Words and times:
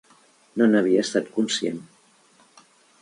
No 0.61 0.67
n'havia 0.71 1.03
estat 1.07 1.29
conscient. 1.37 1.79